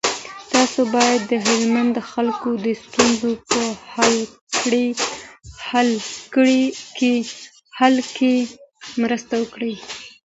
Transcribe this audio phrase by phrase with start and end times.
[0.53, 3.63] تاسو باید د هلمند د خلکو د ستونزو په
[7.77, 8.35] حل کي
[9.03, 9.75] مرسته وکړئ.